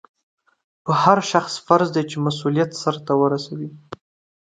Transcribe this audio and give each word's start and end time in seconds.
په 0.83 0.91
هر 1.03 1.17
شخص 1.31 1.53
فرض 1.65 1.87
دی 1.95 2.03
چې 2.09 2.17
مسؤلیت 2.27 2.71
سرته 2.83 3.11
ورسوي. 3.21 3.69